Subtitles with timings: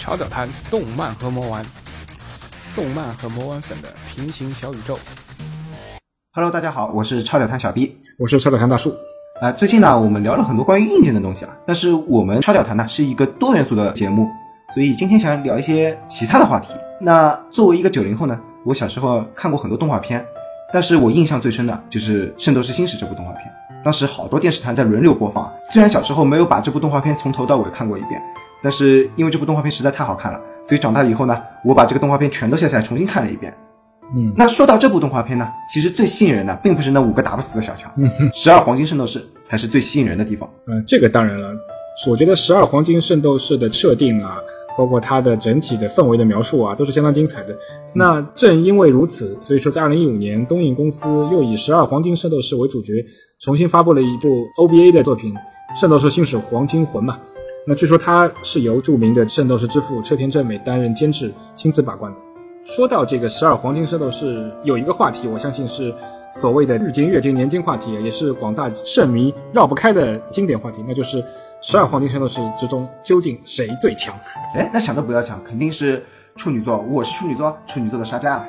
[0.00, 1.62] 潮屌谈动漫和魔丸，
[2.74, 4.96] 动漫和魔丸粉的平行小宇宙。
[6.32, 7.94] Hello，大家好，我是超屌谈小 B。
[8.18, 8.96] 我是超屌谈大树。
[9.42, 14.26] 啊、最近呢，我们聊了很多关于硬件的东西啊，但是我们超屌谈呢是一个多元素的节目，
[14.72, 16.72] 所以今天想聊一些其他的话题。
[16.98, 20.24] 那作为一个九零后呢，我小时候看过很多动画片，
[20.72, 23.42] 但是我印象最深的就是《圣斗士星矢》这部动画片。
[23.84, 28.20] 当时好多电视台在轮流播放，虽然小时候没有把这部动画片从头到尾看过一遍，
[28.62, 33.54] 但是因为这部动画片实在太好看了，所以长大了以后呢，我把这个动画片全都下下来重新看了一遍。
[34.14, 37.92] 嗯，那说到这部动画片呢，其实最吸引人的并不是那五个打不死的小强，
[38.34, 40.50] 十二黄金圣斗士才是最吸引人的地方。
[40.66, 41.48] 嗯，这个当然了，
[42.08, 44.36] 我觉得十二黄金圣斗士的设定啊，
[44.76, 47.56] 包括它的整体的氛围的描述啊，都是相当精彩的。
[47.94, 52.92] 那正因为如此，所以说在二零一五年，东映公司又以十二黄金圣斗士为主角，
[53.40, 55.32] 重新发布了一部 OVA 的作品
[55.80, 57.16] 《圣斗士星矢黄金魂》嘛。
[57.66, 62.18] 那据说他是由著名的圣斗士之父车田正美担任监制，亲自把关的。
[62.64, 65.94] 说到这个十二黄金圣斗士，有一个话题，我相信是
[66.32, 71.24] 所谓的日经、月经、年经话题，也是广大圣迷绕不开的经典话题，那就是
[71.60, 74.14] 十二黄金圣斗士之中究竟谁最强？
[74.54, 76.02] 哎，那想都不要想，肯定是
[76.36, 78.46] 处女座，我是处女座，处女座的沙加啊。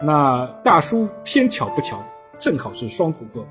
[0.00, 2.00] 那大叔偏巧不巧，
[2.38, 3.46] 正好是双子座。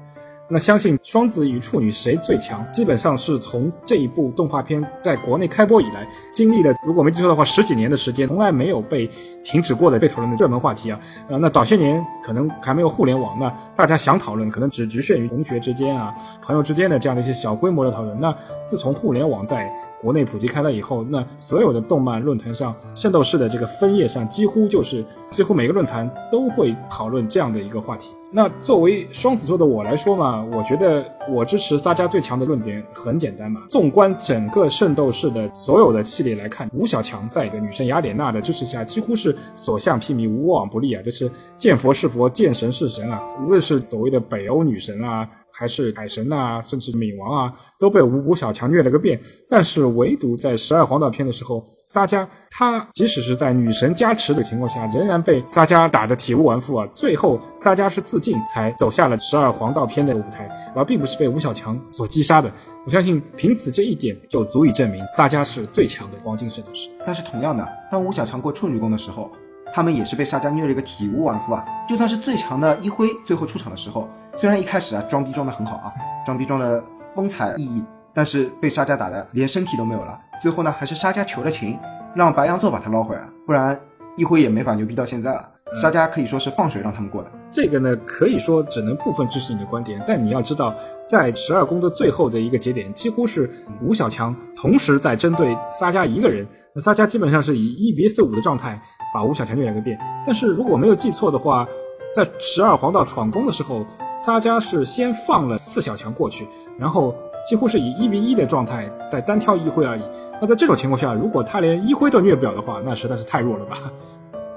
[0.50, 9.09] 那相信双子与处女谁最强，基本上是从这一部动画片在国内开播以来，经历了如果没记错的话十几年的时间，从来没有被
[9.44, 10.98] 停止过的被讨论的热门话题啊。
[11.28, 18.17] 呃，那早些年可能还没有互联网，那大家想讨论可能只局限于同学之间啊、朋友之间的这样的一些小规模的讨论。
[18.17, 18.34] 那
[18.66, 19.70] 自从互联网在
[20.02, 28.14] 国内普及开来以后，那所有的动漫论坛上，圣斗士的这个分页上，几乎就是几乎每个论坛都会讨论这样的一个话题。
[28.30, 33.62] 那作为双子座的我来说嘛，我觉得我支持撒加最强的论点很简单嘛。
[33.70, 41.02] 纵观整个圣斗士的所有的系列来看，吴小强在一个女神雅典娜的支持下，几乎是所向披靡、无往不利啊！
[41.02, 43.22] 就是见佛是佛，见神是神啊！
[43.45, 45.27] 无论是所谓的北欧女神啊，
[45.58, 49.20] 还是海神啊，甚至冥王啊，都被吴吴小强虐了个遍。
[49.50, 56.88] 但是唯独在十二黄道篇的时候，撒迦他即使是在女神加持的情况下，仍然被撒迦打得体无完肤啊！
[56.94, 62.52] 最后撒迦是自尽才走下了十二黄道篇的舞台，而并不是被吴小强所击杀的。
[62.86, 66.89] 我相信凭此这一点就足以证明撒迦是最强的黄金圣斗士。
[67.04, 69.32] 但是同样的，当吴小强过处女宫的时候，
[69.74, 71.66] 他们也是被沙加虐了个体无完肤啊。
[71.89, 74.08] 就算是最强的一辉最后出场的时候，
[74.39, 75.92] 虽然一开始啊装逼装的很好啊，
[76.23, 76.83] 装逼装的
[77.15, 77.83] 风采奕奕，
[78.14, 80.20] 但是被沙加打的连身体都没有了。
[80.39, 81.80] 最后呢，还是沙加求了情，
[82.15, 83.80] 让白羊座把他捞回来，不然
[84.15, 85.49] 一辉也没法牛逼到现在了。
[85.81, 87.31] 沙加可以说是放水让他们过的。
[87.49, 90.71] 这个呢，可以说只能部分支持你的观点，但你要知道，
[91.08, 93.49] 在十二宫的最后的一个节点，几乎是
[93.81, 96.45] 吴小强同时在针对沙迦一个人。
[96.76, 98.80] 那沙迦基本上是以一 vs 五的状态
[99.11, 99.97] 把吴小强虐了个遍。
[100.27, 101.67] 但是如果没有记错的话，
[102.14, 103.86] 在十二黄道闯宫的时候，
[104.18, 106.48] 撒迦是先放了四小强过去，
[106.80, 107.14] 然后
[107.48, 110.02] 几乎是以一比一的状态在单挑一辉而已。
[110.42, 113.78] 那在这种情况下，如果他连一辉都虐不了的话，那实在是太弱了吧。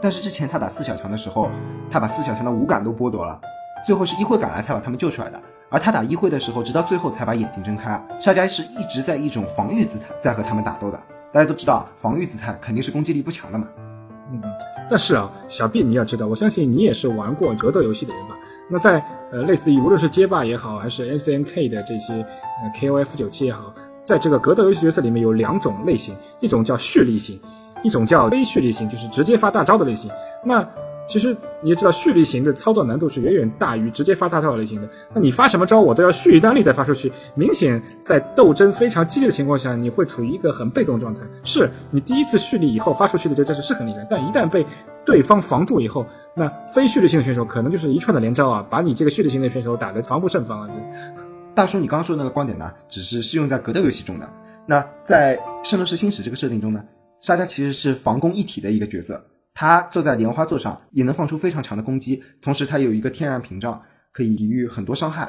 [0.01, 1.51] 但是之前他打四小强的时候，
[1.91, 3.39] 他把四小强的五感都剥夺了，
[3.87, 5.41] 最后是一辉赶来才把他们救出来的。
[5.69, 8.03] 而他打一辉的时候，直到最后才把眼睛睁开。
[8.19, 10.99] 沙加是一直在一种防御姿态在和他们打斗的。
[11.33, 13.69] 大家都知道，防御姿态肯定是攻击力不强的嘛。
[14.33, 14.41] 嗯，
[14.89, 18.37] 但是啊，小毕你要知道，我相信你也是玩过格斗游戏的人吧？
[18.69, 23.75] 那在呃类似于无论是街霸也好，还是 SNK 的这些呃 KOF 九七也好，
[24.05, 27.41] 在这个格斗游戏角色里面有两种类型，一种叫蓄力型，
[27.83, 30.11] 一种叫非蓄力型，就是直接发大招的类型。
[30.45, 30.67] 那
[31.11, 34.89] 其实你也知道，蓄力型的操作难度是远远大于直接发大招类型的。
[35.13, 37.11] 那你发什么招，我都要蓄一段力再发出去。
[37.35, 41.23] 明显在斗争非常激烈的情况下，你会处于一个很被动的状态。
[41.43, 44.65] 是你第一次蓄力以后发出去的这招是很厉害，但一旦被
[45.05, 46.07] 对方防住以后，
[46.37, 50.71] 那非蓄力型的选手可能就是一串的连招啊，把你这个蓄力型的选手打得防不胜防啊。
[51.57, 54.33] 大叔，你刚刚说的那个观点呢，只是适用在格斗游戏中的。
[54.65, 55.37] 那在
[55.69, 56.85] 《圣斗士星矢》这个设定中呢，
[57.21, 59.21] 沙加其实是防攻一体的一个角色。
[59.55, 63.81] 他坐在莲花座上，也能放出非常强的攻击，同时他有一个天然屏障，
[64.13, 65.29] 可以抵御很多伤害。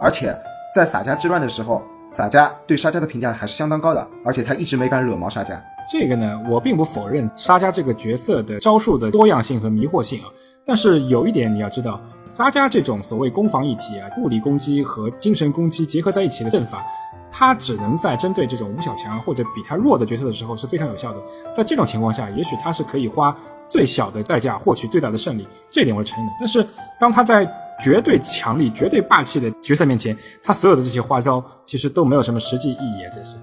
[0.00, 0.34] 而且
[0.74, 5.62] 在洒家之乱的时候，洒家对沙加的评价还是相当高的，而且他一直没敢惹毛沙加。
[5.90, 10.28] 这个呢，我并不否认沙加这个角色的招数的多样性和迷惑性啊。
[10.64, 16.84] 但是有一点你要知道，撒家这种所谓攻防一体啊，物理攻击和精神攻击结合在一起的阵法，
[17.32, 21.22] 它只能在针对这种吴小强或者比他弱的角色的时候是非常有效的。
[21.54, 23.34] 在这种情况下，也许他是可以花
[23.68, 26.32] 最小的代价获取最大的胜利，这点我承认。
[26.38, 26.66] 但是
[26.98, 27.46] 当他在
[27.80, 33.12] 绝对强力、绝对霸气的角色面前，他所有的这些花招其实都没有什么实际意义啊！
[33.14, 33.36] 这是。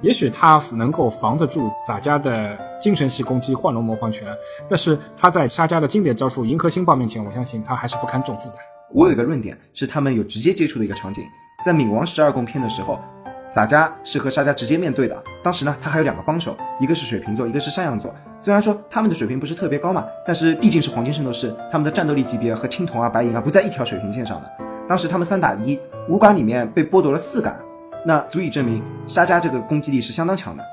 [0.00, 4.26] 也许他能够防得住洒家的精神系攻击幻龙魔幻拳，
[4.68, 8.56] 但是他在沙家的经典招数银河星爆面前，我相信他还是不堪重负的。
[8.92, 11.22] 我有一个论点，是他们有直接接触的一个场景，
[11.64, 12.98] 在冥王十二宫篇的时候，
[13.46, 15.22] 洒家是和沙加直接面对的。
[15.42, 18.14] 当时呢，他还有两个帮手，一个是水瓶座，一个是山羊座。
[18.40, 24.50] 虽然说他们的水平不是特别高嘛，但是毕竟是黄金圣斗士，他们的战斗力级别和青铜啊、白银啊不在一条水平线上的。
[24.88, 25.78] 当时他们三打一，
[26.08, 27.56] 五感里面被剥夺了四杆。
[28.04, 30.64] 那足以证明沙加这个攻击力是相当强的。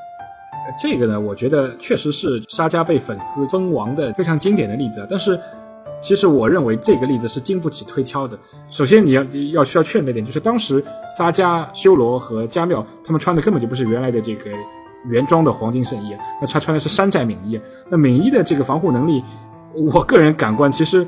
[0.81, 5.06] 这个呢，我觉得确实是沙加被粉丝封王的非常经典的例子。
[5.10, 5.39] 但是，
[6.01, 8.38] 其实我认为这个例子是经不起推敲的。
[8.69, 9.24] 首先，你要
[9.54, 10.84] 要需要确认的点就是，当时
[11.18, 14.51] 撒加、修罗和加缪他们穿的根本就不是原来的这个
[15.10, 17.60] 原装的黄金圣衣，那他穿的是山寨敏衣。
[17.90, 19.24] 那敏衣的这个防护能力，
[19.74, 21.07] 我个人感官其实。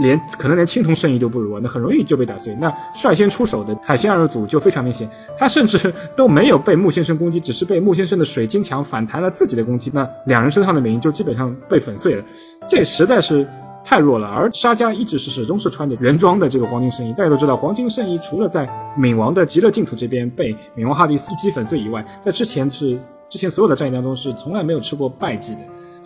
[0.00, 2.54] 连可能连青铜圣衣都不如，那很容易就被打碎。
[2.54, 9.90] 那率先出手的海星二组就非常明显，他甚至都没有被木先生攻击，只是被木先生的水晶墙反弹了自己的攻击。
[9.92, 12.22] 那两人身上的美银就基本上被粉碎了，
[12.68, 13.44] 这实在是
[13.88, 14.28] 太弱了。
[14.28, 18.68] 而沙加一直是始终是穿着原装的这个黄金圣衣，大家都知道，黄金圣衣除了在
[18.98, 22.98] 冥王的极乐净土这边被冥王哈迪斯一击粉碎以外，在之前是
[23.30, 25.60] 之前所有的战役当中是从来没有吃过败绩的。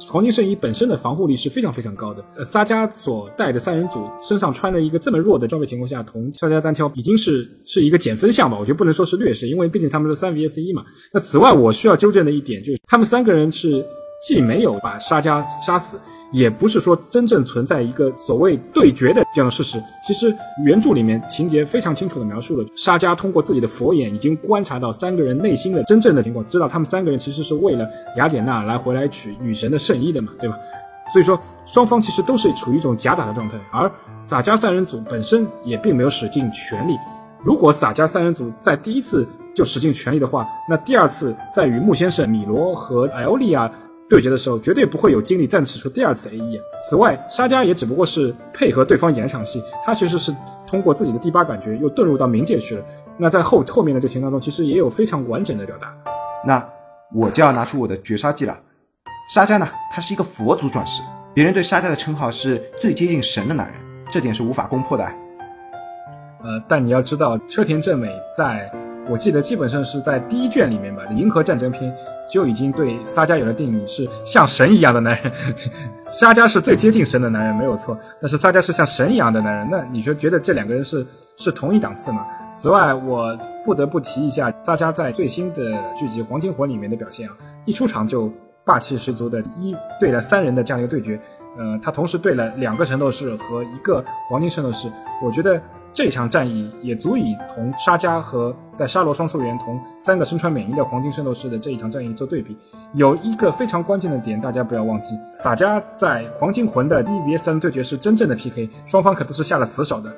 [0.09, 2.25] 黄金圣衣本身的防护力是非常非常高的。
[2.37, 8.57] 呃，沙加所带的三人组身上穿的一个这么弱的装备情况下，同沙迦单挑已经是是一个减分项吧？
[8.59, 10.85] 我觉得不能说是劣势，因为毕竟他们是三 vs 一嘛。
[11.13, 13.85] 那此外，我需要纠正的一点就是，他们三个人是
[14.27, 16.01] 既没有把沙迦杀死。
[16.33, 19.81] 也不是说真正存在一个所谓对决的这样的事实。
[20.07, 20.35] 其实
[20.65, 27.87] 原著里面情节非常清楚的描述了，沙加通过自己的佛眼已经观察到三个人内心的真正的情况，知道他们三个人其实是为了
[28.17, 30.57] 雅典娜来回来取女神的圣衣的嘛，对吧？
[31.13, 33.91] 所以说双方其实都是处于一种假打的状态，而
[34.23, 36.97] 洒家三人组本身也并没有使尽全力。
[37.45, 43.71] 如果洒家三人组在第一次就使尽全力的话，那第二次在与木先生、米罗和艾欧利亚。
[44.13, 46.61] 对决的时候绝对不会有精力再使出第二次 A E。
[46.79, 50.31] 此外，沙加也只不过是配合对方演了场戏，他其实是
[50.67, 52.85] 通过自己的第八感觉又遁入到冥界去了。
[53.17, 55.95] 那在后后面的这情当中，其实也有非常完整的表达。
[56.47, 56.63] 那
[57.15, 58.55] 我就要拿出我的绝杀技了。
[59.33, 61.01] 沙加呢，他是一个佛祖转世，
[61.33, 63.81] 别人对沙加的称号是最接近神的男人，
[64.11, 65.05] 这点是无法攻破的。
[65.05, 68.71] 呃，但你要知道，车田正美在。
[69.11, 71.91] 我记得基本上是在第一卷里面吧，《银河战争篇》
[72.31, 75.33] 就已经对撒加有了定义，是像神一样的男人。
[76.07, 77.99] 撒加是最接近神的男人，没有错。
[78.21, 82.27] 但是撒加是像神一样的男人，那你说觉得这两个人是是同一档次吗？
[82.55, 88.33] 此外，我不得不提一下撒加在最新的剧集《黄金魂》里面的表现啊，一出场就
[88.65, 91.21] 霸气十足的一对了三人的这样一个对决，
[91.59, 94.91] 呃，他同时对了两个圣斗士和一个黄金圣斗士，
[95.23, 95.61] 我觉得。
[95.93, 102.57] 这场战役也足以同沙加和在沙罗双树园同三个身穿美衣的黄金圣斗士的这一场战役做对比。
[102.95, 110.11] 有一个非常关键的点，大家不要忘记，洒家在黄金魂的一 vs 三对决是真正的 PK，双方可都是下了死手的。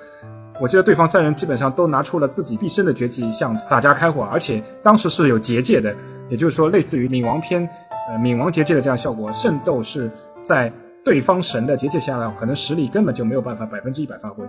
[0.60, 5.92] 我记得对方三人基本上都拿出了自己毕生的绝技向洒家开火，而且当时是有结界的，
[6.30, 7.68] 也就是说类似于冥王篇，
[8.08, 9.32] 呃冥王结界的这样效果。
[9.32, 10.08] 圣斗士
[10.40, 10.72] 在
[11.04, 14.44] 对方神的结界下呢，可能实力根本就没有办法百分之一百发挥。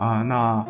[0.00, 0.64] 啊，那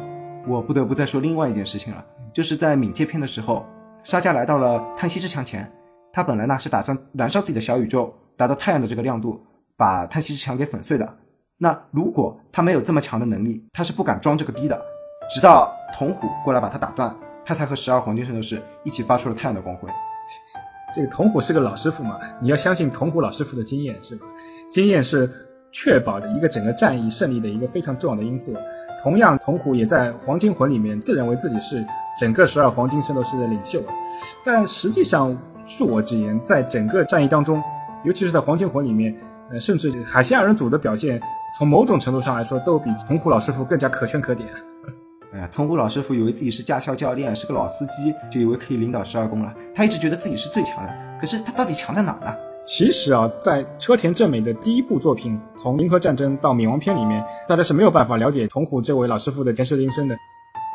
[0.48, 3.64] 我不得不再说另外一件事情了，就是在冥界篇的时候，
[4.02, 5.70] 沙加来到了叹息之墙前，
[6.12, 9.40] 他本来呢是打算燃烧自己的小宇宙，达到太阳的这个亮度，
[9.76, 11.16] 把叹息之墙给粉碎的。
[11.58, 14.82] 那如果他没有这么强的能力，他是不敢装这个逼的。
[15.32, 19.88] 直到铜虎过来把他打断，他才和十二黄金圣斗士一起发出了太阳的光辉。
[20.92, 24.26] 这个铜虎是个老师傅嘛，你要相信铜虎老师傅的经验是吧？
[24.72, 25.30] 经验是
[25.70, 28.56] 确保的一个整个战役胜利的一个非常重要的因素。
[29.02, 31.84] 同样，铜虎也在黄金魂里面自认为自己是
[32.18, 33.82] 整个十二黄金圣斗士的领袖，
[34.44, 37.62] 但实际上，恕我直言，在整个战役当中，
[38.04, 39.16] 尤其是在黄金魂里面，
[39.50, 41.20] 呃，甚至海西二人组的表现，
[41.56, 44.48] 从某种程度上来说，都比铜虎老师傅更加可圈可点。
[45.32, 49.54] 哎呀，铜虎老师傅以为自己是驾校教练，是个老司机，就以为可以领导十二宫了。
[49.74, 52.34] 他一直觉得自己是最强的，可是他到底强在哪呢？
[52.72, 60.16] 其实啊，在车田正美的第一部作品《从银河战争到冥王篇》里面，大家是没有办法了解铜虎这位老师傅的前世今生的。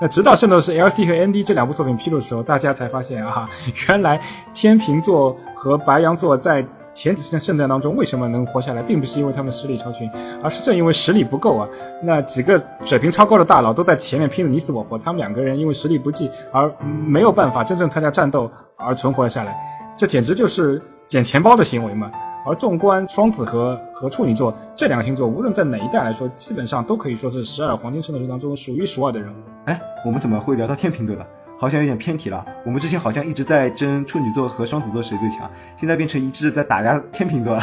[0.01, 3.49] 那直到《圣斗士 LC》和《ND》这两部作品披露的时候，大家才发现啊，
[3.87, 4.19] 原来
[4.53, 6.61] 天平座和白羊座在
[6.93, 10.11] 前几次圣战当中为什么能活下来，并不是因为他们实力超群，
[10.43, 11.65] 而是正因为实力不够啊。
[12.03, 16.69] 那几个水平超高的大佬都在前面拼得你死我活，他们两个人因为实力不济而
[17.07, 19.55] 没有办法真正参加战斗而存活了下来，
[19.95, 20.81] 这简直就是。
[21.07, 22.11] 捡钱包的行为嘛，
[22.45, 29.35] 而纵观双子和和处女座这两个星座，无论在哪一代来说，基本上都可以说是十二黄金圣斗士当中数一数二的人物。
[29.65, 31.25] 哎，我们怎么会聊到天秤座了？
[31.57, 32.45] 好像有点偏题了。
[32.65, 37.61] 我们之前好像一直在争处女座和双子座谁最强，现在变成一致在打压天秤座了。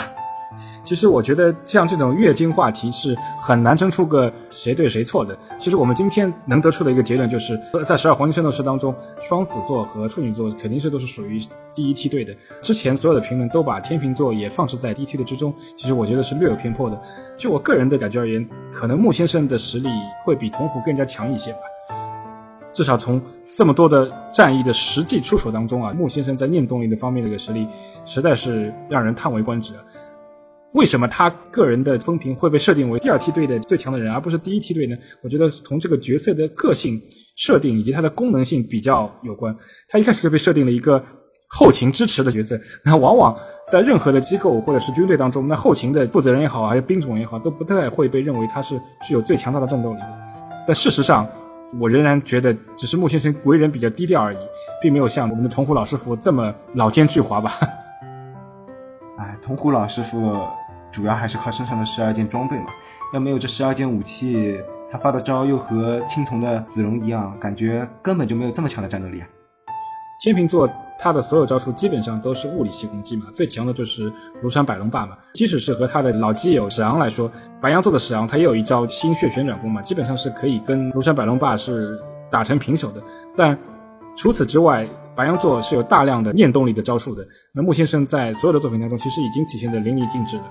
[0.85, 5.37] 其实我觉得像这种月经话题是很难争出个谁对谁错的。
[5.59, 11.41] 其实我们今天能得出的一个结论就是，在十二黄金圣斗士当中，双子座和处女座肯定是都是属于
[11.75, 12.35] 第一梯队的。
[12.61, 17.01] 之前所有的评论都把天秤座也放置在第一梯队之中，其实我觉得是略有偏颇的。
[17.39, 19.89] 就我个人的感觉而言，可能木先生的实力
[20.25, 21.59] 会比铜虎更加强一些吧。
[22.73, 23.21] 至少从
[23.55, 27.69] 这么多的战役的实际出手当中啊，木先生在念动力的方面的一个实力，
[28.07, 29.83] 实在是让人叹为观止啊。
[30.75, 34.97] 为什么他个人的风评会被设定为第二梯队的最强的人，而不是第一梯队呢？
[35.23, 36.99] 我觉得从这个角色的个性
[37.37, 39.55] 设定以及它的功能性比较有关。
[39.91, 41.05] 他一开始就被设定了一个
[41.47, 43.37] 后勤支持的角色，那往往
[43.69, 50.01] 在任何的机构或者是军队当中，那后勤的负责人也好，还是兵种也好，都不太会被认为他是具有最强大的战斗力。
[50.67, 51.29] 但事实上，
[51.79, 54.39] 我仍然觉得只是木先生为人比较低调而已，
[54.81, 57.59] 并没有像我们的铜虎老师傅这么老奸巨猾吧。
[59.19, 60.19] 哎，铜虎老师傅。
[60.93, 62.67] 主要还是靠身上的十二件装备嘛，
[63.15, 69.27] 要没有这十二件武器，他发的招又和青铜的子龙一样，感觉根本就没有这么强的战斗力啊。
[70.23, 70.69] 天秤座
[71.01, 75.17] 他的所有招数基本上都是物理系攻击嘛，最强的就是庐山百龙霸嘛。
[75.35, 77.29] 即使是和他的老基友史昂来说，
[77.61, 81.99] 白羊座的史昂他也有一招心血旋转弓嘛，基本上是可以跟庐山百龙霸是
[82.31, 83.03] 打成平手的。
[83.37, 83.59] 但
[84.15, 87.27] 除此之外，白羊座是有大量的念动力的招数的。
[87.53, 90.45] 那木先生在所有的作品当中，其实已经体现的淋漓尽致了。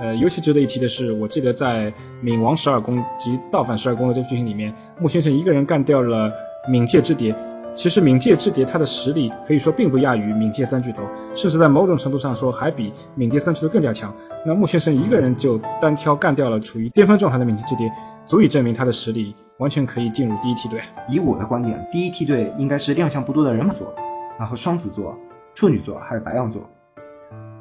[0.00, 6.32] 呃，尤其值得一提的是，我记得在冥王十二宫及倒反十二宫的这个剧情里面，木先生一个人干掉了
[6.70, 7.34] 冥界之蝶。
[7.74, 14.12] 其实冥界之蝶它的实力可以说并不亚于冥界三巨头，甚至在某种程度上说还比冥界三巨头更加强。
[14.44, 17.88] 那木先生一个人就单挑干掉了处于巅峰状态的冥界之蝶，
[18.24, 20.80] 足以证明他的实力完全可以进入第一梯队。
[21.08, 23.94] 以我的观点，第一梯队应该是亮相不多的人马座，
[24.40, 25.16] 然后双子座、
[25.54, 26.68] 处女座还有白羊座。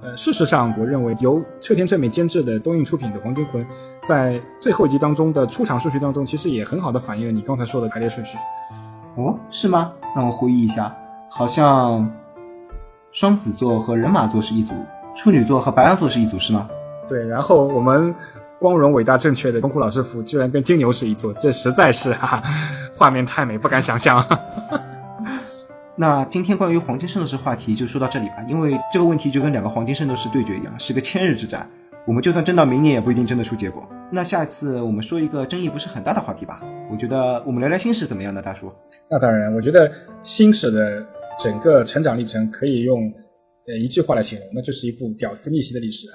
[0.01, 3.63] 呃，事实上，我认为由车田正美监制的东映出品的《黄金魂》，
[4.05, 8.37] 在最后一集当中的出场顺序当中，其实也很好的反映了你刚才说的排列顺序。
[9.15, 9.91] 哦，是吗？
[10.15, 10.95] 让我回忆一下，
[11.29, 12.07] 好像
[13.11, 14.73] 双子座和人马座是一组，
[15.15, 16.69] 处女座和白羊座是一组，是吗？
[17.07, 18.13] 对，然后我们
[18.59, 22.41] 光荣、伟大、正确的东虎老师傅居然跟金牛是一组，这实在是哈，
[22.95, 24.23] 画面太美，不敢想象。
[25.99, 31.67] 那今天关于黄金圣斗士话题就说到这里吧，因为这个问题就跟两个黄金圣斗士对决一样，是个千日之战。
[32.05, 33.83] 我们就算争到明年，也不一定争得出结果。
[34.11, 36.61] 那下一次我们说一个争议不是很大的话题吧？
[36.91, 38.71] 我觉得我们聊聊新史怎么样呢，大叔？
[39.09, 41.03] 那当然，我觉得新史的
[41.39, 43.11] 整个成长历程可以用
[43.65, 46.05] 呃一句话来形容，那就是一部屌丝逆袭的历史。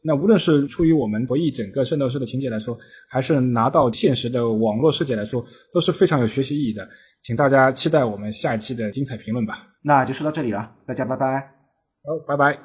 [0.00, 2.78] 那无论是出于我们博弈整个圣斗士的情节来说，
[3.08, 6.88] 还是拿到现实的网络世界来说，都是非常有学习意义的。
[7.26, 9.66] 请大家期待我们下一期的精彩评论吧。
[9.82, 11.40] 那就说到这里了，大家拜拜。
[12.04, 12.56] 好，拜拜。